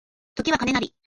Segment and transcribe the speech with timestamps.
[0.35, 0.93] 時は金なり